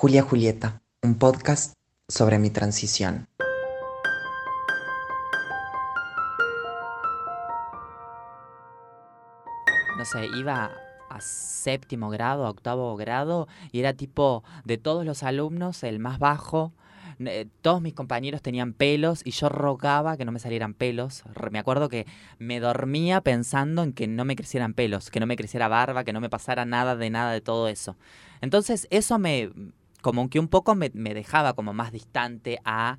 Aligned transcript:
Julia 0.00 0.22
Julieta, 0.22 0.80
un 1.02 1.16
podcast 1.16 1.74
sobre 2.08 2.38
mi 2.38 2.50
transición. 2.50 3.26
no 9.96 10.04
sé, 10.04 10.28
iba 10.36 10.70
a 11.10 11.20
séptimo 11.20 12.10
grado, 12.10 12.46
a 12.46 12.50
octavo 12.50 12.94
grado, 12.94 13.48
y 13.72 13.80
era 13.80 13.92
tipo, 13.92 14.44
de 14.64 14.78
todos 14.78 15.04
los 15.04 15.24
alumnos, 15.24 15.82
el 15.82 15.98
más 15.98 16.20
bajo. 16.20 16.72
Todos 17.62 17.82
mis 17.82 17.94
compañeros 17.94 18.40
tenían 18.40 18.74
pelos 18.74 19.22
y 19.24 19.32
yo 19.32 19.48
rogaba 19.48 20.16
que 20.16 20.24
no 20.24 20.30
me 20.30 20.38
salieran 20.38 20.74
pelos. 20.74 21.24
Me 21.50 21.58
acuerdo 21.58 21.88
que 21.88 22.06
me 22.38 22.60
dormía 22.60 23.20
pensando 23.20 23.82
en 23.82 23.92
que 23.92 24.06
no 24.06 24.24
me 24.24 24.36
crecieran 24.36 24.74
pelos, 24.74 25.10
que 25.10 25.18
no 25.18 25.26
me 25.26 25.34
creciera 25.34 25.66
barba, 25.66 26.04
que 26.04 26.12
no 26.12 26.20
me 26.20 26.30
pasara 26.30 26.64
nada 26.64 26.94
de 26.94 27.10
nada 27.10 27.32
de 27.32 27.40
todo 27.40 27.66
eso. 27.66 27.96
Entonces 28.40 28.86
eso 28.90 29.18
me, 29.18 29.50
como 30.02 30.28
que 30.30 30.38
un 30.40 30.48
poco 30.48 30.74
me, 30.74 30.90
me 30.94 31.14
dejaba 31.14 31.54
como 31.54 31.72
más 31.74 31.92
distante 31.92 32.58
a, 32.64 32.98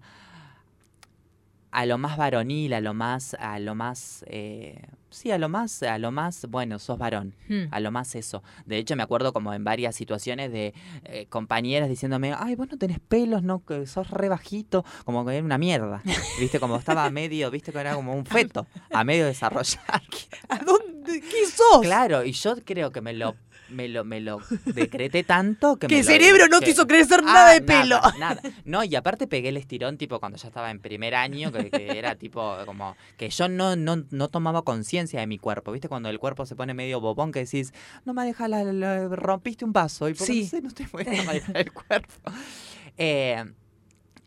a 1.72 1.86
lo 1.86 1.98
más 2.00 2.18
varonil, 2.18 2.74
a 2.74 2.82
lo 2.82 2.94
más, 2.94 3.36
a 3.40 3.60
lo 3.60 3.76
más, 3.76 4.26
eh, 4.28 4.82
sí, 5.12 5.30
a 5.30 5.38
lo 5.38 5.50
más, 5.50 5.84
a 5.84 6.00
lo 6.00 6.12
más, 6.12 6.48
bueno, 6.50 6.80
sos 6.80 6.98
varón, 6.98 7.36
Hmm. 7.48 7.66
a 7.72 7.80
lo 7.80 7.92
más 7.92 8.16
eso. 8.16 8.42
De 8.66 8.78
hecho, 8.78 8.96
me 8.96 9.04
acuerdo 9.04 9.34
como 9.34 9.54
en 9.54 9.64
varias 9.64 9.96
situaciones 9.96 10.52
de 10.52 10.74
eh, 11.04 11.28
compañeras 11.30 11.88
diciéndome, 11.88 12.34
ay, 12.36 12.56
vos 12.56 12.68
no 12.72 12.78
tenés 12.78 13.00
pelos, 13.00 13.44
no, 13.44 13.64
que 13.64 13.86
sos 13.86 14.10
re 14.10 14.30
bajito, 14.30 14.84
como 15.06 15.24
que 15.26 15.36
era 15.36 15.46
una 15.46 15.60
mierda, 15.60 16.02
viste, 16.40 16.60
como 16.60 16.76
estaba 16.78 17.06
a 17.06 17.12
medio, 17.12 17.52
viste, 17.52 17.72
que 17.72 17.80
era 17.80 17.94
como 17.94 18.14
un 18.14 18.26
feto, 18.26 18.66
a 18.92 19.04
medio 19.04 19.26
desarrollar. 19.28 20.02
¿A 20.50 20.58
dónde? 20.60 21.22
¿Qué 21.22 21.46
sos? 21.46 21.82
Claro, 21.84 22.26
y 22.26 22.32
yo 22.32 22.56
creo 22.66 22.92
que 22.92 23.02
me 23.02 23.14
lo, 23.14 23.36
me 23.70 23.88
lo, 23.88 24.04
me 24.04 24.20
lo 24.22 24.40
decreté 24.66 25.24
tanto 25.24 25.78
que, 25.78 25.88
Que 25.88 25.96
me 25.96 26.00
el 26.02 26.06
lo- 26.06 26.12
cerebro 26.12 26.48
no 26.50 26.60
que- 26.60 26.66
quiso 26.68 26.88
crecer 26.88 27.20
Ah, 27.24 27.26
nada 27.34 27.54
de 27.54 27.62
pelo. 27.62 28.00
Nada, 28.20 28.42
No, 28.66 28.84
y 28.84 28.96
aparte 28.96 29.28
pegué 29.28 29.50
el 29.50 29.58
estirón 29.58 29.98
tipo 29.98 30.20
cuando 30.20 30.38
ya 30.38 30.48
estaba 30.48 30.72
en 30.72 30.80
primer 30.80 31.16
año, 31.16 31.52
que, 31.52 31.70
que 31.70 31.98
era 31.98 32.16
tipo 32.16 32.56
como 32.66 32.96
que 33.18 33.30
yo 33.30 33.48
no, 33.50 33.76
no, 33.76 34.04
no 34.12 34.28
tomaba 34.30 34.64
conciencia 34.64 35.20
de 35.20 35.28
mi 35.28 35.38
cuerpo, 35.38 35.72
¿viste? 35.72 35.88
Cuando 35.90 36.10
el 36.10 36.20
cuerpo 36.20 36.46
se 36.46 36.56
pone 36.56 36.74
medio 36.74 37.00
bobón 37.02 37.32
que 37.32 37.40
decís, 37.46 37.74
no 38.06 38.14
me 38.14 38.26
deja 38.26 38.48
la, 38.48 38.64
la- 38.64 39.08
rompiste 39.08 39.66
un 39.66 39.74
vaso 39.74 40.10
y 40.10 40.14
por 40.14 40.28
Sí. 40.28 40.44
no 40.44 40.50
sé, 40.50 40.62
no 40.62 40.68
estoy 40.70 40.88
manejar 41.26 41.58
el 41.58 41.72
cuerpo. 41.72 42.14
Eh, 43.02 43.46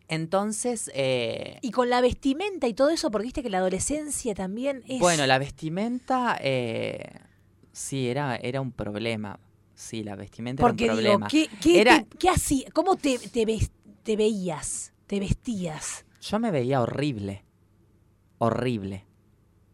entonces, 0.07 0.91
eh, 0.93 1.59
Y 1.61 1.71
con 1.71 1.89
la 1.89 2.01
vestimenta 2.01 2.67
y 2.67 2.73
todo 2.73 2.89
eso, 2.89 3.09
porque 3.11 3.25
viste 3.25 3.43
que 3.43 3.49
la 3.49 3.59
adolescencia 3.59 4.35
también 4.35 4.83
es. 4.87 4.99
bueno, 4.99 5.25
la 5.25 5.37
vestimenta, 5.39 6.37
eh, 6.41 7.19
sí, 7.73 8.07
era, 8.07 8.37
era 8.37 8.61
un 8.61 8.71
problema. 8.71 9.37
Sí, 9.75 10.03
la 10.03 10.15
vestimenta 10.15 10.61
Porque 10.61 10.85
era 10.85 10.93
un 10.93 10.99
digo, 10.99 11.09
problema. 11.19 11.27
¿qué, 11.27 11.49
qué, 11.61 11.81
Era- 11.81 12.03
te- 12.03 12.17
qué 12.17 12.29
hacía? 12.29 12.69
¿Cómo 12.73 12.95
te, 12.95 13.17
te, 13.19 13.45
ves- 13.45 13.71
te 14.03 14.15
veías? 14.15 14.93
¿Te 15.07 15.19
vestías? 15.19 16.05
Yo 16.21 16.39
me 16.39 16.51
veía 16.51 16.79
horrible. 16.81 17.43
Horrible. 18.37 19.05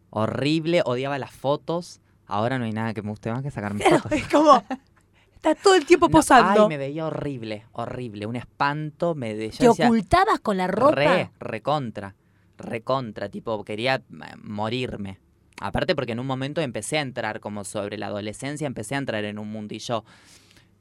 Horrible. 0.10 0.82
Odiaba 0.86 1.20
las 1.20 1.32
fotos. 1.32 2.02
Ahora 2.26 2.58
no 2.60 2.66
hay 2.66 2.72
nada 2.72 2.94
que 2.94 3.02
me 3.02 3.10
guste 3.10 3.32
más 3.32 3.44
que 3.44 3.52
sacarme 3.52 3.84
fotos. 3.90 4.12
es 4.12 4.28
como. 4.28 4.64
Estás 5.36 5.58
todo 5.62 5.76
el 5.76 5.86
tiempo 5.86 6.08
No, 6.10 6.12
posando. 6.14 6.64
ay, 6.64 6.68
me 6.70 6.78
veía 6.78 7.06
horrible. 7.06 7.66
Horrible. 7.74 8.26
Un 8.26 8.36
espanto. 8.36 9.16
Me 9.16 9.34
de, 9.36 9.50
¿Te 9.50 9.66
decía, 9.68 9.86
ocultabas 9.88 10.40
con 10.40 10.58
la 10.58 10.68
ropa? 10.68 10.96
Re, 10.96 11.32
recontra. 11.40 12.16
Recontra. 12.58 13.30
Tipo, 13.30 13.64
quería 13.64 13.96
eh, 13.96 14.02
morirme. 14.42 15.20
Aparte 15.60 15.96
porque 15.96 16.14
en 16.14 16.20
un 16.20 16.28
momento 16.28 16.62
empecé 16.62 16.98
a 16.98 17.02
entrar 17.02 17.40
como 17.40 17.64
sobre 17.64 17.98
la 17.98 18.08
adolescencia, 18.08 18.66
empecé 18.66 18.96
a 18.96 19.00
entrar 19.00 19.26
en 19.26 19.40
un 19.40 19.52
mundillo, 19.52 20.06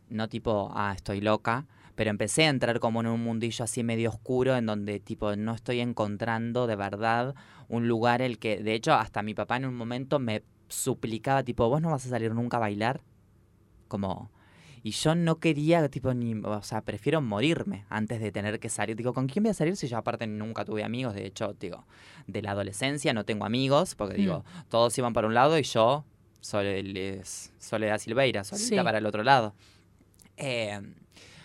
no 0.08 0.28
tipo, 0.28 0.70
ah, 0.74 0.92
estoy 0.94 1.20
loca, 1.20 1.66
pero 1.96 2.10
empecé 2.10 2.44
a 2.44 2.50
entrar 2.50 2.78
como 2.78 3.00
en 3.00 3.08
un 3.08 3.20
mundillo 3.22 3.64
así 3.64 3.82
medio 3.82 4.10
oscuro 4.10 4.56
en 4.56 4.66
donde 4.66 5.00
tipo 5.00 5.34
no 5.34 5.52
estoy 5.52 5.80
encontrando 5.80 6.68
de 6.68 6.76
verdad 6.76 7.34
un 7.68 7.88
lugar 7.88 8.22
el 8.22 8.38
que, 8.38 8.62
de 8.62 8.74
hecho, 8.74 8.94
hasta 8.94 9.22
mi 9.22 9.34
papá 9.34 9.56
en 9.56 9.66
un 9.66 9.74
momento 9.74 10.20
me 10.20 10.44
suplicaba 10.68 11.42
tipo, 11.42 11.68
vos 11.68 11.82
no 11.82 11.90
vas 11.90 12.06
a 12.06 12.10
salir 12.10 12.34
nunca 12.34 12.58
a 12.58 12.60
bailar, 12.60 13.02
como... 13.88 14.30
Y 14.88 14.92
yo 14.92 15.14
no 15.14 15.38
quería, 15.38 15.86
tipo, 15.90 16.14
ni, 16.14 16.32
o 16.42 16.62
sea, 16.62 16.80
prefiero 16.80 17.20
morirme 17.20 17.84
antes 17.90 18.20
de 18.22 18.32
tener 18.32 18.58
que 18.58 18.70
salir. 18.70 18.96
Digo, 18.96 19.12
¿con 19.12 19.26
quién 19.26 19.42
voy 19.42 19.50
a 19.50 19.54
salir 19.54 19.76
si 19.76 19.86
yo 19.86 19.98
aparte 19.98 20.26
nunca 20.26 20.64
tuve 20.64 20.82
amigos? 20.82 21.12
De 21.14 21.26
hecho, 21.26 21.54
digo, 21.60 21.84
de 22.26 22.40
la 22.40 22.52
adolescencia 22.52 23.12
no 23.12 23.26
tengo 23.26 23.44
amigos, 23.44 23.94
porque 23.94 24.14
digo, 24.14 24.46
todos 24.70 24.96
iban 24.96 25.12
para 25.12 25.26
un 25.26 25.34
lado 25.34 25.58
y 25.58 25.62
yo, 25.62 26.06
Sole- 26.40 27.20
Soledad 27.58 27.98
Silveira, 27.98 28.44
solita 28.44 28.66
Sí. 28.66 28.82
para 28.82 28.96
el 28.96 29.04
otro 29.04 29.22
lado. 29.24 29.52
Eh, 30.38 30.80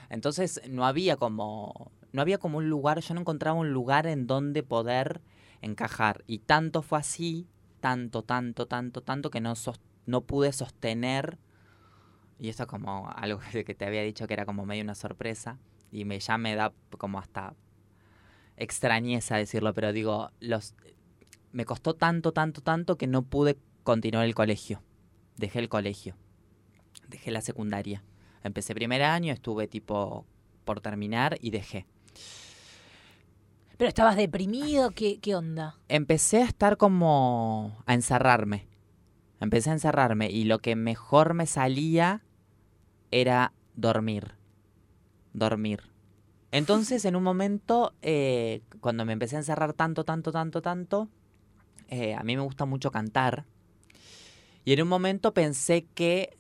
entonces 0.10 0.62
no 0.70 0.86
había 0.86 1.18
como, 1.18 1.92
no 2.14 2.22
había 2.22 2.38
como 2.38 2.60
un 2.60 2.70
lugar, 2.70 3.02
yo 3.02 3.14
no 3.14 3.20
encontraba 3.20 3.60
un 3.60 3.74
lugar 3.74 4.08
en 4.08 4.26
donde 4.26 4.64
poder 4.64 5.20
encajar. 5.62 6.24
Y 6.28 6.38
tanto 6.40 6.82
fue 6.82 6.98
así, 7.00 7.46
tanto, 7.82 8.22
tanto, 8.24 8.68
tanto, 8.68 9.02
tanto, 9.02 9.30
que 9.30 9.42
no, 9.42 9.54
no 10.06 10.22
pude 10.22 10.54
sostener, 10.54 11.40
y 12.44 12.50
eso 12.50 12.68
como 12.68 13.10
algo 13.10 13.40
que 13.40 13.64
que 13.66 13.74
te 13.74 13.86
había 13.86 14.02
dicho 14.04 14.28
que 14.28 14.34
era 14.34 14.46
como 14.46 14.66
medio 14.66 14.84
una 14.84 14.96
sorpresa, 14.96 15.60
y 15.94 16.04
me, 16.04 16.20
ya 16.20 16.38
me 16.38 16.56
da 16.56 16.74
como 16.98 17.18
hasta 17.18 17.56
extrañeza 18.58 19.38
decirlo, 19.38 19.74
pero 19.74 19.94
digo, 19.94 20.30
los 20.42 20.76
me 21.54 21.64
costó 21.64 21.94
tanto, 21.94 22.34
tanto, 22.34 22.60
tanto 22.60 22.98
que 22.98 23.08
no 23.08 23.22
pude 23.22 23.58
continuar 23.84 24.26
el 24.26 24.36
colegio. 24.36 24.84
Dejé 25.38 25.60
el 25.60 25.70
colegio. 25.70 26.18
Dejé 27.08 27.32
la 27.32 27.40
secundaria. 27.40 28.04
Empecé 28.44 28.76
primer 28.76 29.04
año, 29.04 29.32
estuve 29.32 29.70
tipo 29.70 30.26
por 30.66 30.82
terminar 30.82 31.38
y 31.40 31.52
dejé. 31.52 31.86
¿Pero 33.78 33.88
estabas 33.88 34.18
deprimido? 34.18 34.92
¿Qué, 34.92 35.22
qué 35.22 35.36
onda? 35.36 35.80
Empecé 35.88 36.42
a 36.42 36.46
estar 36.46 36.76
como 36.76 37.82
a 37.86 37.94
encerrarme. 37.94 38.68
Empecé 39.40 39.70
a 39.70 39.74
encerrarme 39.74 40.30
y 40.30 40.44
lo 40.44 40.60
que 40.60 40.76
mejor 40.76 41.36
me 41.36 41.46
salía 41.46 42.22
era 43.22 43.54
dormir. 43.76 44.34
Dormir. 45.34 45.82
Entonces, 46.52 47.06
en 47.06 47.16
un 47.16 47.24
momento, 47.24 47.94
eh, 48.02 48.62
cuando 48.80 49.06
me 49.06 49.14
empecé 49.14 49.36
a 49.36 49.40
encerrar 49.40 49.74
tanto, 49.74 50.04
tanto, 50.04 50.32
tanto, 50.32 50.62
tanto, 50.62 51.10
eh, 51.90 52.14
a 52.14 52.24
mí 52.24 52.36
me 52.36 52.44
gusta 52.44 52.66
mucho 52.66 52.92
cantar. 52.92 53.46
Y 54.66 54.74
en 54.74 54.82
un 54.84 54.88
momento 54.88 55.34
pensé 55.34 55.86
que, 55.96 56.38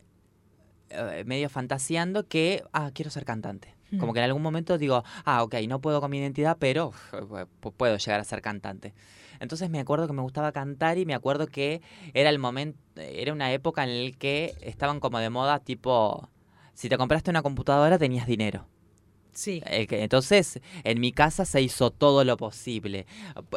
eh, 0.89 1.23
medio 1.25 1.49
fantaseando, 1.49 2.27
que, 2.27 2.63
ah, 2.73 2.91
quiero 2.93 3.09
ser 3.11 3.25
cantante. 3.25 3.73
Como 3.99 4.11
Mm. 4.11 4.13
que 4.13 4.19
en 4.19 4.25
algún 4.25 4.41
momento 4.41 4.77
digo, 4.77 5.03
ah, 5.25 5.43
ok, 5.43 5.55
no 5.67 5.79
puedo 5.81 6.01
con 6.01 6.09
mi 6.11 6.17
identidad, 6.19 6.57
pero 6.59 6.91
puedo 7.77 7.97
llegar 7.97 8.19
a 8.19 8.23
ser 8.23 8.41
cantante. 8.41 8.93
Entonces 9.39 9.69
me 9.69 9.79
acuerdo 9.79 10.07
que 10.07 10.13
me 10.13 10.21
gustaba 10.21 10.51
cantar 10.51 10.97
y 10.97 11.05
me 11.05 11.13
acuerdo 11.15 11.47
que 11.47 11.81
era 12.13 12.29
el 12.29 12.39
momento, 12.39 12.79
era 12.95 13.33
una 13.33 13.51
época 13.51 13.83
en 13.83 14.05
la 14.05 14.11
que 14.17 14.55
estaban 14.61 14.99
como 14.99 15.19
de 15.19 15.29
moda, 15.29 15.59
tipo, 15.59 16.29
si 16.73 16.89
te 16.89 16.97
compraste 16.97 17.29
una 17.29 17.41
computadora 17.41 17.97
tenías 17.97 18.27
dinero. 18.27 18.67
Sí. 19.35 19.63
Eh, 19.65 19.87
Entonces, 19.89 20.59
en 20.83 20.99
mi 20.99 21.11
casa 21.11 21.43
se 21.45 21.59
hizo 21.59 21.89
todo 21.89 22.23
lo 22.23 22.37
posible. 22.37 23.07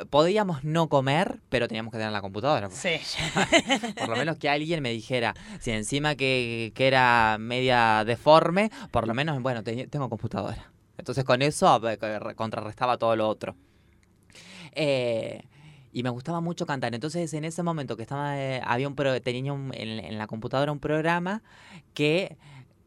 Podíamos 0.08 0.64
no 0.64 0.88
comer, 0.88 1.40
pero 1.50 1.68
teníamos 1.68 1.92
que 1.92 1.98
tener 1.98 2.12
la 2.14 2.22
computadora. 2.22 2.70
Sí. 2.70 2.96
Por 3.98 4.08
lo 4.08 4.16
menos 4.16 4.38
que 4.38 4.48
alguien 4.48 4.82
me 4.82 4.90
dijera, 4.90 5.34
si 5.60 5.72
encima 5.72 6.14
que, 6.14 6.72
que 6.74 6.86
era 6.86 7.36
media 7.38 8.04
deforme, 8.06 8.70
por 8.90 9.06
lo 9.06 9.12
menos, 9.12 9.40
bueno, 9.42 9.62
te- 9.62 9.86
tengo 9.86 10.08
computadora. 10.08 10.72
Entonces 10.96 11.24
con 11.24 11.42
eso 11.42 11.78
contrarrestaba 12.36 12.96
todo 12.96 13.14
lo 13.16 13.28
otro. 13.28 13.54
Eh, 14.72 15.42
y 15.92 16.02
me 16.02 16.10
gustaba 16.10 16.40
mucho 16.40 16.66
cantar. 16.66 16.94
Entonces 16.94 17.32
en 17.34 17.44
ese 17.44 17.62
momento 17.62 17.96
que 17.96 18.02
estaba, 18.02 18.38
eh, 18.40 18.60
había 18.64 18.88
un 18.88 18.94
pro- 18.94 19.20
tenía 19.20 19.52
un- 19.52 19.72
en, 19.74 19.88
en 20.04 20.18
la 20.18 20.26
computadora 20.26 20.72
un 20.72 20.78
programa 20.80 21.42
que 21.94 22.36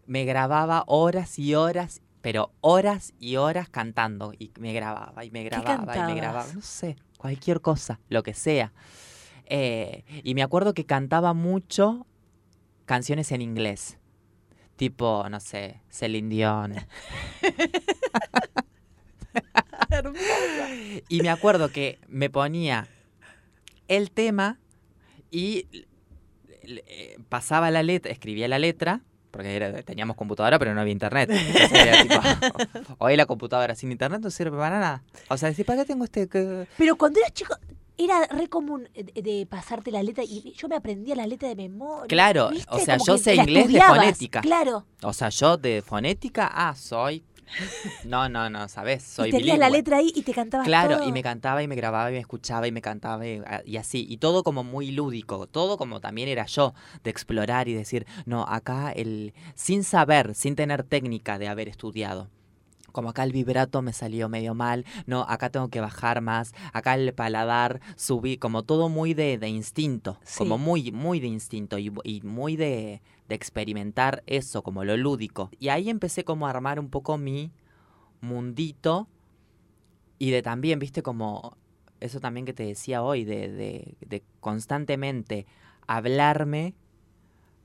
me 0.10 0.26
grababa 0.26 0.84
horas 0.88 1.38
y 1.38 1.54
horas, 1.54 2.02
pero 2.22 2.52
horas 2.62 3.14
y 3.20 3.36
horas 3.36 3.70
cantando. 3.70 4.34
Y 4.38 4.52
me 4.60 4.74
grababa 4.74 5.24
y 5.24 5.30
me 5.30 5.44
grababa 5.44 5.96
y 5.96 6.02
me 6.02 6.16
grababa. 6.16 6.52
No 6.52 6.64
sé, 6.64 6.96
cualquier 7.18 7.62
cosa, 7.62 8.00
lo 8.10 8.24
que 8.24 8.34
sea. 8.34 8.74
Eh, 9.46 10.04
y 10.24 10.34
me 10.34 10.42
acuerdo 10.42 10.74
que 10.74 10.88
cantaba 10.88 11.36
mucho 11.36 12.08
canciones 12.86 13.32
en 13.32 13.44
inglés. 13.44 14.00
Tipo, 14.78 15.30
no 15.30 15.40
sé, 15.40 15.80
Celine 15.90 16.30
Dion. 16.30 16.74
y 21.08 21.22
me 21.22 21.30
acuerdo 21.30 21.72
que 21.72 22.00
me 22.08 22.32
ponía 22.32 22.88
el 23.88 24.10
tema 24.10 24.58
y 25.30 25.68
eh, 26.64 27.20
pasaba 27.30 27.70
la 27.70 27.84
letra, 27.84 28.12
escribía 28.12 28.48
la 28.48 28.58
letra, 28.58 29.04
porque 29.32 29.56
era- 29.56 29.82
teníamos 29.84 30.16
computadora 30.16 30.58
pero 30.60 30.74
no 30.74 30.82
había 30.82 30.94
internet. 30.94 31.30
Entonces 31.32 31.72
era 31.72 32.02
tipo, 32.04 32.96
hoy 33.00 33.16
la 33.16 33.26
computadora 33.26 33.76
sin 33.76 33.92
internet 33.92 34.22
no 34.22 34.30
sirve 34.30 34.58
para 34.58 34.80
nada. 34.80 35.04
O 35.30 35.38
sea, 35.38 35.50
decir, 35.50 35.66
¿para 35.66 35.82
qué 35.82 35.88
tengo 35.88 36.04
este...? 36.06 36.28
que- 36.28 36.68
Pero 36.78 36.96
cuando 36.98 37.20
eras 37.20 37.34
chico, 37.34 37.56
era 37.98 38.26
re 38.28 38.48
común 38.48 38.88
de, 38.94 39.46
pasarte 39.50 39.92
la 39.92 40.02
letra 40.02 40.24
y 40.24 40.54
yo 40.58 40.70
me 40.70 40.78
aprendía 40.78 41.16
la 41.16 41.28
letra 41.28 41.50
de 41.50 41.56
memoria. 41.58 42.08
Claro, 42.08 42.50
¿viste? 42.50 42.66
o 42.70 42.80
sea, 42.80 42.98
Como 42.98 43.08
yo 43.08 43.18
sé 43.18 43.36
inglés 43.36 43.68
de 43.74 43.82
fonética. 43.82 44.40
Claro. 44.42 44.86
O 45.04 45.12
sea, 45.12 45.28
yo 45.30 45.58
de 45.58 45.82
fonética, 45.86 46.50
ah, 46.54 46.74
soy 46.76 47.24
No, 48.04 48.30
no, 48.30 48.50
no, 48.50 48.68
¿sabes? 48.70 49.04
Soy 49.04 49.30
y 49.30 49.32
tenías 49.32 49.58
la 49.60 49.70
letra 49.70 49.98
ahí 49.98 50.12
y 50.16 50.22
te 50.24 50.34
cantabas 50.34 50.66
Claro, 50.68 50.98
todo. 50.98 51.08
y 51.08 51.12
me 51.12 51.22
cantaba 51.24 51.62
y 51.64 51.68
me 51.68 51.76
grababa 51.76 52.10
y 52.10 52.14
me 52.14 52.20
escuchaba 52.20 52.68
y 52.68 52.72
me 52.72 52.82
cantaba 52.82 53.26
y, 53.28 53.38
a- 53.46 53.64
y 53.66 53.78
así. 53.78 54.06
Y 54.10 54.18
todo 54.18 54.44
como 54.44 54.64
muy 54.64 54.92
lúdico, 54.92 55.48
todo 55.48 55.78
como 55.78 56.00
también 56.00 56.28
era 56.30 56.46
yo, 56.46 56.74
de 57.04 57.10
explorar 57.12 57.68
y 57.68 57.74
decir, 57.74 58.06
no, 58.26 58.44
acá 58.48 58.92
el. 58.92 59.34
sin 59.56 59.84
saber, 59.84 60.36
sin 60.36 60.56
tener 60.56 60.84
técnica 60.84 61.38
de 61.40 61.48
haber 61.48 61.68
estudiado. 61.68 62.30
Como 62.92 63.10
acá 63.10 63.24
el 63.24 63.32
vibrato 63.32 63.82
me 63.82 63.94
salió 63.94 64.30
medio 64.30 64.54
mal, 64.56 64.86
no, 65.06 65.22
acá 65.28 65.50
tengo 65.50 65.70
que 65.70 65.82
bajar 65.82 66.22
más, 66.22 66.54
acá 66.74 66.96
el 66.96 67.14
paladar 67.14 67.82
subí, 67.96 68.38
como 68.38 68.64
todo 68.64 68.90
muy 68.90 69.14
de, 69.14 69.38
de 69.38 69.50
instinto, 69.50 70.20
Sí. 70.24 70.40
como 70.40 70.58
muy, 70.58 70.92
muy 70.92 71.20
de 71.20 71.28
instinto 71.28 71.78
y, 71.78 71.92
y 72.04 72.22
muy 72.22 72.56
de, 72.56 73.02
de 73.28 73.36
experimentar 73.36 74.24
eso, 74.28 74.64
como 74.64 74.84
lo 74.84 74.98
lúdico. 74.98 75.50
Y 75.60 75.70
ahí 75.70 75.90
empecé 75.90 76.24
como 76.24 76.48
a 76.48 76.50
armar 76.52 76.80
un 76.80 76.90
poco 76.90 77.18
mi 77.18 77.52
mundito 78.22 79.08
y 80.18 80.32
de 80.32 80.42
también, 80.42 80.80
viste, 80.80 81.02
como 81.02 81.58
eso 82.00 82.20
también 82.20 82.46
que 82.46 82.54
te 82.54 82.64
decía 82.64 83.02
hoy, 83.04 83.24
de, 83.24 83.50
de, 83.50 83.96
de 84.06 84.24
constantemente 84.40 85.46
hablarme, 85.88 86.76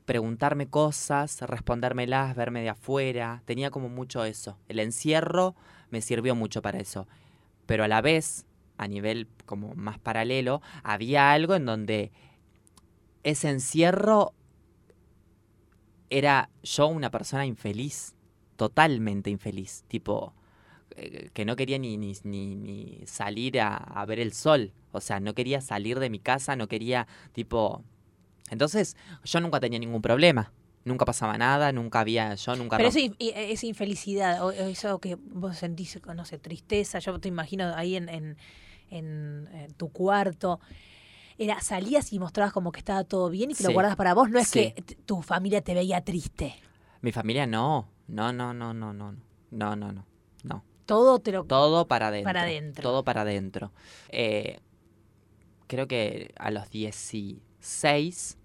preguntarme 0.05 0.69
cosas, 0.69 1.41
respondérmelas, 1.43 2.37
verme 2.37 2.63
de 2.63 2.71
afuera. 2.71 3.43
Tenía 3.45 3.71
como 3.71 3.89
mucho 3.89 4.25
eso. 4.25 4.59
El 4.69 4.79
encierro 4.79 5.55
me 5.91 6.01
sirvió 6.01 6.35
mucho 6.35 6.63
para 6.63 6.79
eso. 6.79 7.07
Pero 7.67 7.85
a 7.85 7.89
la 7.89 8.01
vez, 8.01 8.47
a 8.77 8.89
nivel 8.89 9.29
como 9.47 9.75
más 9.75 9.99
paralelo, 9.99 10.61
había 10.83 11.33
algo 11.33 11.55
en 11.55 11.67
donde 11.67 12.13
ese 13.23 13.49
encierro 13.49 14.35
era 16.11 16.51
yo 16.63 16.87
una 16.87 17.11
persona 17.11 17.47
infeliz, 17.47 18.15
totalmente 18.57 19.31
infeliz, 19.31 19.85
tipo 19.89 20.35
eh, 20.97 21.31
que 21.33 21.45
no 21.45 21.57
quería 21.57 21.79
ni, 21.79 21.97
ni, 21.97 22.15
ni, 22.23 23.01
salir 23.07 23.61
a 23.61 24.05
ver 24.07 24.21
el 24.21 24.33
sol, 24.33 24.73
o 24.95 25.01
sea, 25.01 25.19
no 25.19 25.35
quería 25.35 25.61
salir 25.61 25.99
de 25.99 26.09
mi 26.09 26.21
casa, 26.21 26.57
no 26.57 26.69
quería, 26.69 27.09
tipo... 27.33 27.83
Entonces, 28.51 28.97
yo 29.25 29.41
nunca 29.41 29.59
tenía 29.61 29.79
ningún 29.79 30.03
problema, 30.03 30.53
nunca 30.85 31.05
pasaba 31.05 31.39
nada, 31.39 31.73
nunca 31.73 32.01
había, 32.01 32.35
yo 32.35 32.57
nunca... 32.57 32.77
Pero 32.77 32.91
in- 32.99 33.17
i- 33.19 33.33
esa 33.35 33.67
infelicidad, 33.67 34.45
o- 34.45 34.51
eso 34.53 34.99
que 34.99 35.15
vos 35.17 35.57
sentís, 35.57 35.99
no 36.15 36.25
sé, 36.25 36.39
tristeza, 36.39 36.99
yo 36.99 37.19
te 37.19 37.29
imagino 37.29 37.75
ahí 37.75 37.97
en, 37.97 38.09
en, 38.09 38.37
en, 38.91 39.49
eh, 39.53 39.69
tu 39.77 39.89
cuarto, 39.91 40.61
era 41.39 41.61
salías 41.61 42.13
y 42.13 42.19
mostrabas 42.19 42.53
como 42.53 42.71
que 42.71 42.79
estaba 42.79 43.03
todo 43.05 43.31
bien 43.31 43.51
y 43.51 43.55
te 43.55 43.63
lo 43.65 43.71
Sí. 43.71 43.73
guardabas 43.75 43.97
para 43.97 44.15
vos, 44.15 44.31
no 44.31 44.39
es 44.39 44.49
Sí. 44.49 44.73
que 44.75 44.83
tu 45.07 45.23
familia 45.23 45.63
te 45.63 45.75
veía 45.75 46.03
triste. 46.03 46.55
Mi 47.01 47.13
familia 47.13 47.47
no, 47.47 47.89
no, 48.09 48.33
no, 48.33 48.53
no, 48.55 48.73
no, 48.75 48.93
no, 48.93 49.13
no, 49.51 49.77
no, 49.77 49.93
no, 49.93 50.07
no. 50.45 50.65
Todo 50.87 51.19
te 51.19 51.33
lo... 51.33 51.45
Todo 51.45 51.89
para 51.89 52.09
adentro. 52.09 52.29
Para 52.29 52.43
adentro. 52.43 52.83
Todo 52.83 53.05
para 53.05 53.23
adentro. 53.23 53.73
Eh, 54.11 54.59
creo 55.67 55.89
que 55.89 56.33
a 56.39 56.51
los 56.51 56.69
16, 57.65 58.37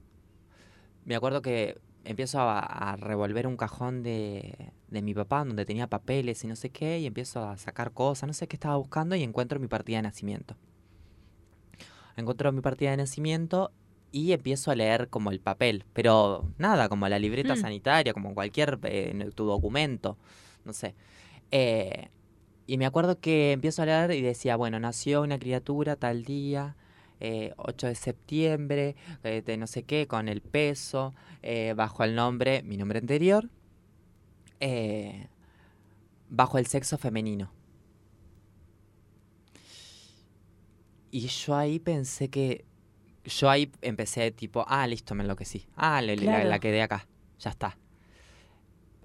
me 1.03 1.15
acuerdo 1.15 1.41
que 1.41 1.77
empiezo 2.05 2.39
a, 2.39 2.59
a 2.59 2.95
revolver 2.95 3.47
un 3.47 3.57
cajón 3.57 4.01
de, 4.01 4.71
de 4.87 5.01
mi 5.01 5.13
papá 5.13 5.43
donde 5.43 5.65
tenía 5.65 5.87
papeles 5.87 6.41
y 6.45 6.47
no 6.47 6.55
sé 6.55 6.69
qué, 6.69 6.99
y 6.99 7.05
empiezo 7.05 7.43
a 7.43 7.57
sacar 7.57 7.91
cosas, 7.91 8.27
no 8.27 8.33
sé 8.33 8.47
qué 8.47 8.55
estaba 8.55 8.77
buscando, 8.77 9.15
y 9.17 9.23
encuentro 9.23 9.59
mi 9.59 9.67
partida 9.67 9.97
de 9.97 10.03
nacimiento. 10.03 10.55
Encuentro 12.15 12.51
mi 12.53 12.61
partida 12.61 12.91
de 12.91 12.97
nacimiento 12.97 13.71
y 14.11 14.31
empiezo 14.31 14.71
a 14.71 14.75
leer 14.75 15.09
como 15.09 15.31
el 15.31 15.39
papel, 15.41 15.83
pero 15.93 16.49
nada, 16.57 16.87
como 16.87 17.07
la 17.09 17.19
libreta 17.19 17.55
Mm. 17.55 17.57
sanitaria, 17.57 18.13
como 18.13 18.33
cualquier 18.33 18.79
eh, 18.83 19.29
tu 19.35 19.45
documento, 19.45 20.17
no 20.63 20.71
sé. 20.73 20.95
Eh, 21.51 22.07
y 22.67 22.77
me 22.77 22.85
acuerdo 22.85 23.19
que 23.19 23.51
empiezo 23.51 23.81
a 23.81 23.85
leer 23.85 24.11
y 24.11 24.21
decía, 24.21 24.55
bueno, 24.55 24.79
nació 24.79 25.21
una 25.21 25.39
criatura 25.39 25.95
tal 25.97 26.23
día, 26.23 26.75
eh, 27.19 27.53
8 27.57 27.87
de 27.87 27.95
septiembre, 27.95 28.95
eh, 29.23 29.41
de 29.45 29.57
no 29.57 29.67
sé 29.67 29.83
qué, 29.83 30.07
con 30.07 30.27
el 30.29 30.41
peso, 30.41 31.13
eh, 31.41 31.73
bajo 31.75 32.03
el 32.03 32.15
nombre, 32.15 32.63
mi 32.63 32.77
nombre 32.77 32.99
anterior, 32.99 33.49
eh, 34.59 35.27
bajo 36.29 36.57
el 36.57 36.65
sexo 36.67 36.97
femenino. 36.97 37.51
Y 41.11 41.21
yo 41.27 41.55
ahí 41.55 41.79
pensé 41.79 42.29
que, 42.29 42.65
yo 43.25 43.49
ahí 43.49 43.71
empecé 43.81 44.31
tipo, 44.31 44.63
ah, 44.67 44.85
listo, 44.87 45.15
me 45.15 45.23
enloquecí. 45.23 45.65
Ah, 45.75 46.01
le- 46.01 46.15
le- 46.15 46.25
la, 46.25 46.31
Claro. 46.33 46.49
la 46.49 46.59
quedé 46.59 46.81
acá, 46.81 47.07
ya 47.39 47.49
está. 47.49 47.77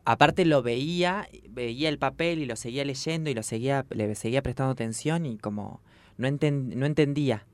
Aparte 0.04 0.44
lo 0.44 0.62
veía, 0.62 1.28
veía 1.48 1.88
el 1.88 1.98
papel 1.98 2.40
y 2.40 2.44
lo 2.44 2.56
seguía 2.56 2.84
leyendo 2.84 3.30
y 3.30 3.34
lo 3.34 3.42
seguía, 3.42 3.86
le 3.88 4.14
seguía 4.14 4.42
prestando 4.42 4.72
atención 4.72 5.24
y 5.24 5.38
como 5.38 5.80
no, 6.18 6.28
enten- 6.28 6.74
no 6.74 6.84
entendía. 6.84 7.46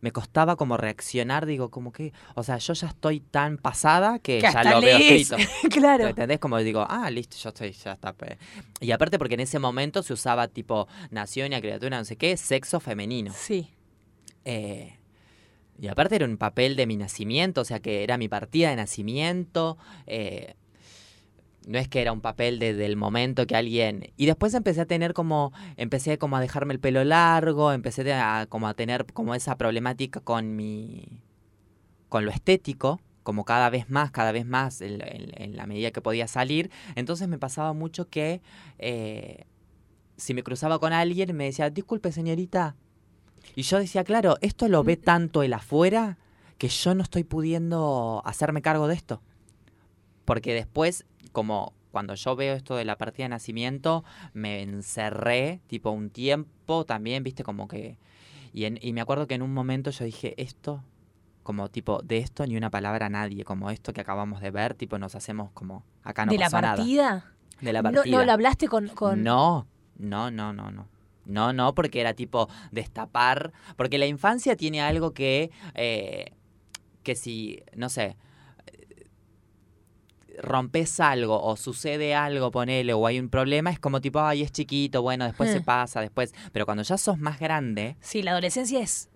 Me 0.00 0.12
costaba 0.12 0.56
como 0.56 0.76
reaccionar, 0.76 1.46
digo, 1.46 1.70
como 1.70 1.92
que, 1.92 2.12
o 2.34 2.42
sea, 2.42 2.56
yo 2.58 2.72
ya 2.72 2.86
estoy 2.88 3.20
tan 3.20 3.58
pasada 3.58 4.18
que, 4.18 4.38
Que 4.38 4.50
ya 4.52 4.64
lo 4.64 4.80
veo 4.80 4.96
escrito. 4.98 5.36
claro. 5.70 6.08
¿Entendés? 6.08 6.38
Como 6.38 6.58
digo, 6.58 6.86
ah, 6.88 7.10
listo, 7.10 7.36
yo 7.36 7.50
estoy, 7.50 7.72
ya 7.72 7.92
está. 7.92 8.12
pe". 8.12 8.38
Y 8.80 8.90
aparte 8.92 9.18
porque 9.18 9.34
en 9.34 9.40
ese 9.40 9.58
momento 9.58 10.02
se 10.02 10.12
usaba 10.12 10.48
tipo, 10.48 10.88
nació 11.10 11.46
una 11.46 11.60
criatura, 11.60 11.98
no 11.98 12.04
sé 12.04 12.16
qué, 12.16 12.36
sexo 12.36 12.80
femenino. 12.80 13.32
Sí. 13.34 13.68
Eh, 14.44 14.96
y 15.78 15.88
aparte 15.88 16.16
era 16.16 16.26
un 16.26 16.36
papel 16.36 16.76
de 16.76 16.86
mi 16.86 16.96
nacimiento, 16.96 17.62
o 17.62 17.64
sea 17.64 17.80
que 17.80 18.02
era 18.02 18.18
mi 18.18 18.28
partida 18.28 18.70
de 18.70 18.76
nacimiento. 18.76 19.78
eh, 20.06 20.54
no 21.66 21.78
es 21.78 21.88
que 21.88 22.00
era 22.02 22.12
un 22.12 22.20
papel 22.20 22.58
de- 22.58 22.74
del 22.74 22.96
momento 22.96 23.46
que 23.46 23.56
alguien... 23.56 24.12
Y 24.16 24.26
después 24.26 24.54
empecé 24.54 24.80
a 24.80 24.86
tener 24.86 25.12
como... 25.12 25.52
Empecé 25.76 26.18
como 26.18 26.36
a 26.36 26.40
dejarme 26.40 26.72
el 26.74 26.80
pelo 26.80 27.04
largo, 27.04 27.72
empecé 27.72 28.12
a, 28.12 28.46
como 28.48 28.66
a 28.68 28.74
tener 28.74 29.06
como 29.12 29.34
esa 29.34 29.56
problemática 29.56 30.20
con 30.20 30.56
mi... 30.56 31.20
con 32.08 32.24
lo 32.24 32.30
estético, 32.30 33.00
como 33.22 33.44
cada 33.44 33.68
vez 33.70 33.90
más, 33.90 34.10
cada 34.10 34.32
vez 34.32 34.46
más 34.46 34.80
en, 34.80 35.00
en- 35.02 35.32
en 35.42 35.56
la 35.56 35.66
medida 35.66 35.90
que 35.90 36.00
podía 36.00 36.26
salir. 36.28 36.70
Entonces 36.96 37.28
me 37.28 37.38
pasaba 37.38 37.72
mucho 37.72 38.08
que... 38.08 38.40
eh, 38.78 39.44
si 40.16 40.34
me 40.34 40.42
cruzaba 40.42 40.78
con 40.78 40.92
alguien 40.92 41.34
me 41.34 41.44
decía, 41.44 41.70
disculpe 41.70 42.12
señorita. 42.12 42.76
Y 43.56 43.62
yo 43.62 43.78
decía, 43.78 44.04
claro, 44.04 44.36
esto 44.42 44.68
lo 44.68 44.84
ve 44.84 44.98
tanto 44.98 45.42
el 45.42 45.54
afuera 45.54 46.18
que 46.58 46.68
yo 46.68 46.94
no 46.94 47.02
estoy 47.02 47.24
pudiendo 47.24 48.20
hacerme 48.26 48.60
cargo 48.60 48.86
de 48.86 48.94
esto. 48.94 49.22
Porque 50.26 50.52
después, 50.52 51.06
como 51.32 51.72
cuando 51.90 52.14
yo 52.14 52.36
veo 52.36 52.54
esto 52.54 52.76
de 52.76 52.84
la 52.84 52.96
partida 52.96 53.24
de 53.24 53.30
nacimiento, 53.30 54.04
me 54.32 54.62
encerré, 54.62 55.60
tipo 55.66 55.90
un 55.90 56.10
tiempo 56.10 56.84
también, 56.84 57.22
viste, 57.24 57.42
como 57.42 57.66
que... 57.68 57.98
Y, 58.52 58.64
en- 58.64 58.78
y 58.80 58.92
me 58.92 59.00
acuerdo 59.00 59.26
que 59.26 59.34
en 59.34 59.42
un 59.42 59.52
momento 59.52 59.90
yo 59.90 60.04
dije, 60.04 60.34
esto, 60.40 60.84
como 61.42 61.68
tipo, 61.68 62.00
de 62.02 62.18
esto 62.18 62.46
ni 62.46 62.56
una 62.56 62.70
palabra 62.70 63.06
a 63.06 63.10
nadie, 63.10 63.44
como 63.44 63.70
esto 63.70 63.92
que 63.92 64.00
acabamos 64.00 64.40
de 64.40 64.50
ver, 64.50 64.74
tipo, 64.74 64.98
nos 64.98 65.14
hacemos 65.14 65.50
como, 65.52 65.84
acá 66.04 66.26
no 66.26 66.32
¿De 66.32 66.38
la 66.38 66.48
nada. 66.48 66.76
partida? 66.76 67.32
De 67.60 67.72
la 67.72 67.82
No, 67.82 67.92
partida. 67.92 68.18
no 68.18 68.24
lo 68.24 68.32
hablaste 68.32 68.68
con... 68.68 68.88
con... 68.88 69.22
No, 69.24 69.66
no, 69.98 70.30
no, 70.30 70.52
no, 70.52 70.70
no. 70.70 70.88
No, 71.26 71.52
no, 71.52 71.74
porque 71.74 72.00
era 72.00 72.14
tipo 72.14 72.48
destapar. 72.72 73.52
Porque 73.76 73.98
la 73.98 74.06
infancia 74.06 74.56
tiene 74.56 74.80
algo 74.80 75.12
que. 75.12 75.50
eh, 75.74 76.32
que 77.04 77.14
si, 77.14 77.62
no 77.76 77.88
sé. 77.88 78.16
Rompes 80.40 81.00
algo 81.00 81.40
o 81.42 81.56
sucede 81.56 82.14
algo, 82.14 82.50
ponele, 82.50 82.92
o 82.94 83.06
hay 83.06 83.18
un 83.20 83.28
problema, 83.28 83.70
es 83.70 83.78
como 83.78 84.00
tipo, 84.00 84.20
ay, 84.20 84.42
es 84.42 84.52
chiquito, 84.52 85.02
bueno, 85.02 85.24
después 85.24 85.50
se 85.50 85.60
Hmm. 85.60 85.64
pasa, 85.64 86.00
después. 86.00 86.34
Pero 86.52 86.64
cuando 86.66 86.82
ya 86.82 86.96
sos 86.98 87.18
más 87.18 87.38
grande, 87.38 87.96
Sí, 88.00 88.22
la 88.22 88.32
adolescencia 88.32 88.80
es... 88.80 89.08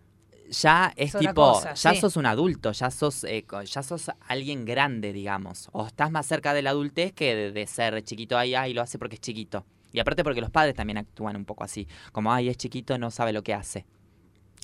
ya 0.50 0.92
es 0.96 1.12
tipo, 1.16 1.32
cosa, 1.34 1.74
ya 1.74 1.94
sí. 1.94 2.00
sos 2.00 2.16
un 2.16 2.26
adulto, 2.26 2.72
ya 2.72 2.90
sos, 2.90 3.24
eh, 3.24 3.44
ya 3.64 3.82
sos 3.82 4.10
alguien 4.28 4.64
grande, 4.64 5.12
digamos. 5.12 5.68
O 5.72 5.86
estás 5.86 6.10
más 6.10 6.26
cerca 6.26 6.52
de 6.54 6.62
la 6.62 6.70
adultez 6.70 7.12
que 7.12 7.34
de, 7.34 7.52
de 7.52 7.66
ser 7.66 8.02
chiquito, 8.04 8.36
ay, 8.38 8.54
ay, 8.54 8.74
lo 8.74 8.82
hace 8.82 8.98
porque 8.98 9.14
es 9.16 9.20
chiquito. 9.20 9.64
Y 9.92 10.00
aparte 10.00 10.24
porque 10.24 10.40
los 10.40 10.50
padres 10.50 10.74
también 10.74 10.98
actúan 10.98 11.36
un 11.36 11.44
poco 11.44 11.64
así, 11.64 11.86
como, 12.12 12.32
ay, 12.32 12.48
es 12.48 12.56
chiquito, 12.56 12.98
no 12.98 13.10
sabe 13.10 13.32
lo 13.32 13.42
que 13.42 13.54
hace. 13.54 13.86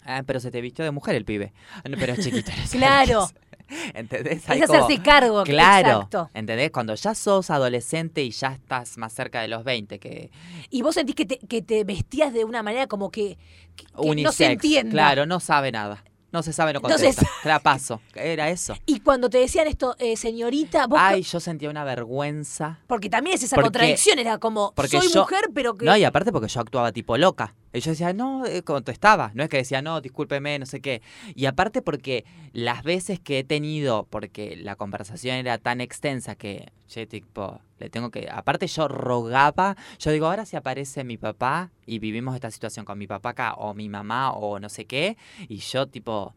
Ah, 0.04 0.22
pero 0.26 0.40
se 0.40 0.50
te 0.50 0.60
vistió 0.60 0.84
de 0.84 0.90
mujer 0.90 1.14
el 1.14 1.24
pibe. 1.24 1.52
Ah, 1.84 1.88
no, 1.88 1.96
pero 1.98 2.14
es 2.14 2.20
chiquito. 2.24 2.50
no 2.50 2.70
Claro. 2.70 3.28
¿Entendés? 3.94 4.38
Es 4.44 4.50
Hay 4.50 4.60
como- 4.62 4.84
hacerse 4.84 5.02
cargo. 5.02 5.42
Claro, 5.44 5.88
Exacto. 5.88 6.30
¿entendés? 6.34 6.70
Cuando 6.70 6.94
ya 6.94 7.14
sos 7.14 7.50
adolescente 7.50 8.22
y 8.22 8.30
ya 8.30 8.48
estás 8.52 8.98
más 8.98 9.12
cerca 9.12 9.40
de 9.42 9.48
los 9.48 9.64
20, 9.64 9.98
que 9.98 10.30
Y 10.70 10.82
vos 10.82 10.94
sentís 10.94 11.14
que 11.14 11.26
te, 11.26 11.38
que 11.38 11.62
te 11.62 11.84
vestías 11.84 12.32
de 12.32 12.44
una 12.44 12.62
manera 12.62 12.86
como 12.86 13.10
que, 13.10 13.38
que- 13.76 13.84
que 13.84 13.92
no 13.94 14.02
se 14.02 14.08
unisex, 14.10 14.50
entienda. 14.52 14.90
claro, 14.92 15.26
no 15.26 15.40
sabe 15.40 15.72
nada. 15.72 16.04
No 16.32 16.44
se 16.44 16.52
sabe, 16.52 16.72
no 16.72 16.80
contesta. 16.80 17.26
Claro, 17.42 17.60
paso. 17.60 18.00
Era 18.14 18.50
eso. 18.50 18.76
Y 18.86 19.00
cuando 19.00 19.28
te 19.28 19.38
decían 19.38 19.66
esto, 19.66 19.96
eh, 19.98 20.16
señorita, 20.16 20.86
vos... 20.86 20.96
Ay, 21.02 21.22
yo 21.22 21.40
sentía 21.40 21.68
una 21.68 21.82
vergüenza. 21.82 22.78
porque 22.86 23.10
también 23.10 23.34
es 23.34 23.42
esa 23.42 23.56
Porque- 23.56 23.66
contradicción, 23.66 24.18
era 24.20 24.38
como, 24.38 24.72
soy 24.88 25.08
yo- 25.12 25.22
mujer, 25.22 25.46
pero 25.52 25.74
que... 25.74 25.84
No, 25.86 25.96
y 25.96 26.04
aparte 26.04 26.30
porque 26.30 26.46
yo 26.46 26.60
actuaba 26.60 26.92
tipo 26.92 27.16
loca. 27.16 27.56
Yo 27.72 27.90
decía, 27.92 28.12
no, 28.12 28.46
eh, 28.46 28.62
contestaba. 28.62 29.30
No 29.34 29.42
es 29.42 29.48
que 29.48 29.58
decía, 29.58 29.80
no, 29.82 30.00
discúlpeme, 30.00 30.58
no 30.58 30.66
sé 30.66 30.80
qué. 30.80 31.02
Y 31.34 31.46
aparte 31.46 31.82
porque 31.82 32.24
las 32.52 32.82
veces 32.82 33.20
que 33.20 33.40
he 33.40 33.44
tenido, 33.44 34.06
porque 34.10 34.56
la 34.56 34.76
conversación 34.76 35.36
era 35.36 35.58
tan 35.58 35.80
extensa 35.80 36.34
que, 36.34 36.72
che, 36.88 37.06
tipo, 37.06 37.60
le 37.78 37.88
tengo 37.90 38.10
que... 38.10 38.28
Aparte 38.30 38.66
yo 38.66 38.88
rogaba, 38.88 39.76
yo 39.98 40.10
digo, 40.10 40.26
ahora 40.26 40.46
si 40.46 40.56
aparece 40.56 41.04
mi 41.04 41.16
papá 41.16 41.70
y 41.86 42.00
vivimos 42.00 42.34
esta 42.34 42.50
situación 42.50 42.84
con 42.84 42.98
mi 42.98 43.06
papá 43.06 43.30
acá, 43.30 43.54
o 43.54 43.74
mi 43.74 43.88
mamá, 43.88 44.32
o 44.32 44.58
no 44.58 44.68
sé 44.68 44.84
qué, 44.86 45.16
y 45.48 45.58
yo 45.58 45.86
tipo... 45.86 46.34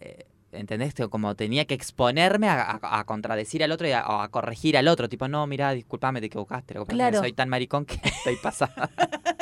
eh, 0.00 0.26
¿Entendés? 0.50 0.94
Te- 0.94 1.08
Como 1.08 1.34
tenía 1.34 1.66
que 1.66 1.74
exponerme 1.74 2.48
a, 2.48 2.62
a- 2.80 2.98
a 3.00 3.04
contradecir 3.04 3.62
al 3.62 3.70
otro 3.72 3.86
y 3.86 3.92
a, 3.92 4.04
corregir 4.30 4.76
al 4.78 4.88
otro. 4.88 5.08
Tipo, 5.08 5.28
no, 5.28 5.46
mira, 5.46 5.72
discúlpame, 5.72 6.20
te 6.20 6.26
equivocaste. 6.26 6.74
Claro. 6.86 7.18
Soy 7.18 7.32
tan 7.32 7.48
maricón 7.48 7.84
que 7.84 7.96
estoy 8.02 8.36
pasada. 8.36 8.90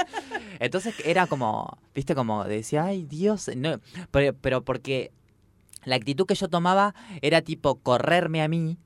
Entonces 0.59 0.95
era 1.05 1.27
como, 1.27 1.79
viste, 1.95 2.15
como 2.15 2.45
decía, 2.45 2.85
ay 2.87 3.05
Dios, 3.05 3.51
no, 3.57 3.79
pero, 4.11 4.35
pero 4.35 4.65
porque 4.65 5.13
la 5.85 5.97
actitud 5.97 6.27
que 6.27 6.35
yo 6.35 6.49
tomaba 6.49 6.95
era 7.23 7.43
tipo 7.43 7.77
correrme 7.81 8.43
a 8.43 8.49
mí 8.49 8.79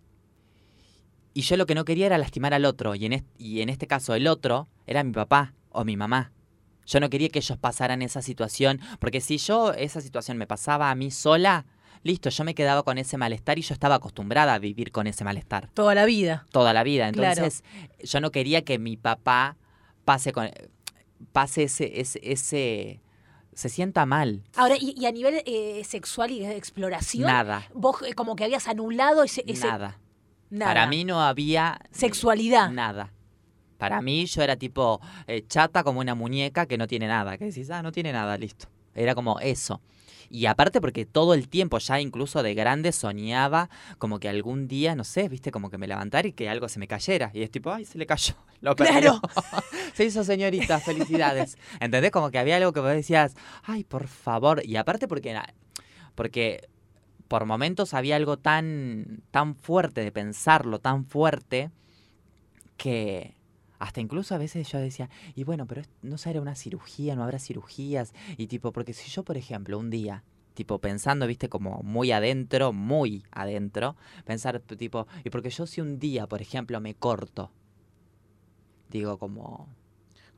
y 1.33 1.43
yo 1.43 1.57
lo 1.57 1.67
que 1.67 1.75
no 1.77 1.85
quería 1.85 2.07
era 2.07 2.19
lastimar 2.19 2.55
al 2.55 2.65
otro 2.65 2.95
y 2.97 3.07
en, 3.07 3.13
est- 3.13 3.27
y 3.39 3.61
en 3.63 3.69
este 3.69 3.87
caso 3.87 4.15
el 4.15 4.27
otro 4.27 4.69
era 4.87 5.05
mi 5.05 5.13
papá 5.13 5.55
o 5.71 5.85
mi 5.85 5.97
mamá. 5.97 6.33
Yo 6.87 6.99
no 6.99 7.09
quería 7.09 7.29
que 7.29 7.39
ellos 7.39 7.57
pasaran 7.57 8.03
esa 8.03 8.21
situación, 8.21 8.81
porque 8.99 9.21
si 9.21 9.39
yo 9.39 9.73
esa 9.73 10.01
situación 10.01 10.39
me 10.39 10.49
pasaba 10.49 10.91
a 10.91 10.95
mí 10.97 11.13
sola, 11.13 11.67
listo, 12.03 12.31
yo 12.31 12.45
me 12.45 12.55
quedaba 12.55 12.83
con 12.83 12.99
ese 12.99 13.17
malestar 13.19 13.59
y 13.59 13.63
yo 13.63 13.75
estaba 13.75 13.97
acostumbrada 13.97 14.55
a 14.55 14.59
vivir 14.59 14.91
con 14.93 15.07
ese 15.07 15.25
malestar 15.25 15.69
Toda 15.75 15.95
la 15.95 16.05
vida. 16.05 16.47
toda 16.51 16.73
la 16.73 16.83
vida. 16.83 17.11
Claro. 17.13 17.45
Entonces, 17.45 17.65
yo 18.03 18.21
no 18.21 18.31
quería 18.31 18.63
que 18.63 18.79
mi 18.79 18.97
papá 18.97 19.57
pase 20.05 20.33
con 20.33 20.49
pase 21.33 21.65
ese, 21.65 22.01
ese, 22.01 22.19
ese 22.23 23.01
se 23.53 23.69
sienta 23.69 24.07
mal. 24.07 24.43
Ahora, 24.57 24.77
y, 24.81 24.95
y 24.97 25.07
a 25.07 25.13
nivel 25.13 25.43
eh, 25.45 25.83
sexual 25.85 26.31
y 26.31 26.41
de 26.41 26.57
exploración, 26.57 27.27
Nada. 27.27 27.69
vos 27.75 27.97
eh, 28.07 28.15
como 28.15 28.37
que 28.37 28.45
habías 28.45 28.69
anulado 28.69 29.23
ese... 29.23 29.45
ese- 29.47 29.67
Nada. 29.67 29.99
nada. 30.49 30.71
Para 30.71 30.87
mí 30.87 31.05
no 31.05 31.21
había 31.21 31.79
Sexualidad. 31.91 32.71
nada. 32.71 33.13
Para 33.77 34.01
mí 34.03 34.27
yo 34.27 34.43
era 34.43 34.57
tipo 34.57 35.01
eh, 35.27 35.43
chata 35.47 35.83
como 35.85 36.01
una 36.01 36.15
muñeca 36.15 36.67
que 36.67 36.77
no 36.79 36.87
tiene 36.87 37.07
nada. 37.07 37.37
Que 37.39 37.47
decís, 37.47 37.71
ah, 37.71 37.83
no 37.83 37.93
tiene 37.93 38.13
nada, 38.13 38.37
listo. 38.39 38.67
Era 38.95 39.15
como 39.15 39.41
eso. 39.41 39.81
Y 40.33 40.47
aparte 40.47 40.81
porque 40.81 41.07
todo 41.07 41.35
el 41.35 41.49
tiempo, 41.49 41.79
ya 41.79 42.01
incluso 42.01 42.45
de 42.45 42.55
grande, 42.55 42.93
soñaba 42.93 43.69
como 43.99 44.21
que 44.21 44.29
algún 44.29 44.69
día, 44.69 44.95
no 44.95 45.03
sé, 45.03 45.29
viste, 45.29 45.51
como 45.51 45.71
que 45.71 45.77
me 45.77 45.89
levantara 45.89 46.29
y 46.29 46.33
que 46.33 46.49
algo 46.49 46.69
se 46.69 46.79
me 46.79 46.87
cayera. 46.87 47.33
Y 47.35 47.43
es 47.43 47.51
tipo, 47.51 47.73
ay, 47.73 47.85
se 47.85 47.99
le 47.99 48.07
cayó. 48.07 48.35
Lo 48.61 48.77
perdió. 48.77 49.21
Claro. 49.21 49.21
se 49.95 50.05
hizo 50.05 50.23
señorita, 50.23 50.79
felicidades. 50.79 51.59
¿Entendés? 51.81 52.13
Como 52.13 52.31
que 52.31 52.39
había 52.39 52.59
algo 52.59 52.73
que 52.73 52.79
vos 52.79 52.91
decías, 52.91 53.35
ay, 53.65 53.83
por 53.83 54.07
favor. 54.07 54.63
Y 54.65 54.77
aparte 54.77 55.09
porque, 55.09 55.37
porque 56.15 56.69
por 57.27 57.45
momentos 57.45 57.93
había 57.93 58.15
algo 58.15 58.37
tan, 58.37 59.25
tan 59.33 59.57
fuerte 59.57 60.03
de 60.05 60.13
pensarlo, 60.13 60.79
tan 60.79 61.07
fuerte, 61.07 61.73
que 62.77 63.35
hasta 63.81 64.01
incluso 64.01 64.35
a 64.35 64.39
veces 64.39 64.71
yo 64.71 64.79
decía, 64.79 65.09
y 65.35 65.43
bueno, 65.45 65.67
pero 65.67 65.83
no 66.03 66.19
será 66.19 66.41
una 66.41 66.55
cirugía, 66.55 67.17
no 67.17 67.25
habrá 67.25 67.39
cirugías. 67.39 68.13
Y 68.37 68.47
tipo, 68.47 68.73
porque 68.73 68.93
si 68.93 69.11
yo, 69.11 69.25
por 69.25 69.39
ejemplo, 69.39 69.79
un 69.79 69.89
día, 69.89 70.23
tipo 70.55 70.79
pensando, 70.79 71.27
viste, 71.27 71.49
como 71.49 71.83
muy 71.83 72.13
adentro, 72.13 72.75
muy 72.75 73.25
adentro, 73.33 73.97
pensar 74.27 74.61
tipo, 74.61 75.07
y 75.25 75.31
porque 75.31 75.49
yo 75.49 75.67
si 75.67 75.81
un 75.81 75.99
día, 75.99 76.27
por 76.27 76.43
ejemplo, 76.43 76.79
me 76.81 76.95
corto, 76.95 77.51
digo 78.91 79.19
como, 79.19 79.67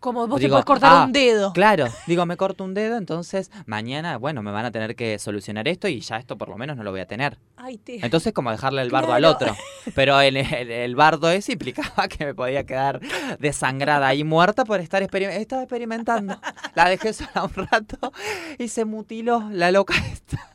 Como 0.02 0.26
vos 0.26 0.40
Digo, 0.40 0.48
te 0.48 0.50
puedes 0.50 0.64
cortar 0.64 0.92
ah, 0.92 1.04
un 1.04 1.12
dedo. 1.12 1.52
Claro, 1.52 1.86
digo, 2.08 2.26
me 2.26 2.36
corto 2.36 2.64
un 2.64 2.74
dedo, 2.74 2.96
entonces 2.96 3.52
mañana, 3.66 4.18
bueno, 4.18 4.42
me 4.42 4.50
van 4.50 4.64
a 4.64 4.72
tener 4.72 4.96
que 4.96 5.16
solucionar 5.20 5.68
esto 5.68 5.86
y 5.86 6.00
ya 6.00 6.16
esto 6.16 6.36
por 6.36 6.48
lo 6.48 6.56
menos 6.58 6.76
no 6.76 6.82
lo 6.82 6.90
voy 6.90 6.98
a 6.98 7.06
tener. 7.06 7.38
Ay, 7.56 7.78
te... 7.78 8.04
Entonces, 8.04 8.32
como 8.32 8.50
dejarle 8.50 8.82
el 8.82 8.90
bardo 8.90 9.12
al 9.12 9.24
otro. 9.24 9.54
Pero 9.94 10.20
el, 10.20 10.36
el, 10.38 10.72
el 10.72 10.96
bardo 10.96 11.30
ese 11.30 11.52
implicaba 11.52 12.08
que 12.08 12.26
me 12.26 12.34
podía 12.34 12.66
quedar 12.66 13.00
desangrada 13.38 14.12
y 14.12 14.24
muerta 14.24 14.64
por 14.64 14.80
estar 14.80 15.04
experimentando. 15.04 15.40
Estaba 15.40 15.62
experimentando. 15.62 16.40
La 16.74 16.88
dejé 16.88 17.12
sola 17.12 17.44
un 17.44 17.66
rato 17.66 18.12
y 18.58 18.66
se 18.66 18.84
mutiló 18.84 19.48
la 19.52 19.70
loca 19.70 19.94
esta. 20.12 20.51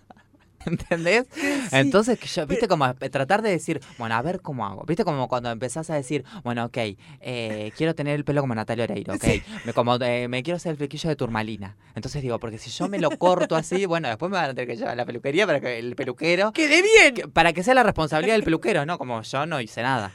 ¿Entendés? 0.65 1.27
Entonces, 1.71 2.19
yo, 2.19 2.45
viste, 2.47 2.67
como 2.67 2.85
eh, 2.87 3.09
tratar 3.09 3.41
de 3.41 3.49
decir, 3.49 3.81
bueno, 3.97 4.15
a 4.15 4.21
ver 4.21 4.41
cómo 4.41 4.65
hago. 4.65 4.83
Viste, 4.85 5.03
como 5.03 5.27
cuando 5.27 5.49
empezás 5.51 5.89
a 5.89 5.95
decir, 5.95 6.23
bueno, 6.43 6.65
ok, 6.65 6.77
eh, 7.21 7.71
quiero 7.75 7.95
tener 7.95 8.15
el 8.15 8.25
pelo 8.25 8.41
como 8.41 8.55
Natalia 8.55 8.83
Oreiro, 8.85 9.13
ok. 9.13 9.23
Me, 9.63 9.73
como, 9.73 9.95
eh, 9.95 10.27
me 10.27 10.43
quiero 10.43 10.57
hacer 10.57 10.71
el 10.71 10.77
flequillo 10.77 11.09
de 11.09 11.15
turmalina. 11.15 11.75
Entonces 11.95 12.21
digo, 12.21 12.39
porque 12.39 12.57
si 12.57 12.69
yo 12.69 12.87
me 12.89 12.99
lo 12.99 13.11
corto 13.11 13.55
así, 13.55 13.85
bueno, 13.87 14.07
después 14.07 14.29
me 14.29 14.37
van 14.37 14.45
a 14.51 14.53
tener 14.53 14.67
que 14.67 14.75
llevar 14.75 14.93
a 14.93 14.95
la 14.95 15.05
peluquería 15.05 15.45
para 15.45 15.59
que 15.59 15.79
el 15.79 15.95
peluquero 15.95 16.51
¡Quedé 16.51 16.81
bien! 16.81 17.13
que- 17.15 17.27
para 17.27 17.53
que 17.53 17.63
sea 17.63 17.73
la 17.73 17.83
responsabilidad 17.83 18.35
del 18.35 18.43
peluquero, 18.43 18.85
¿no? 18.85 18.97
Como 18.97 19.21
yo 19.21 19.45
no 19.45 19.61
hice 19.61 19.81
nada. 19.81 20.11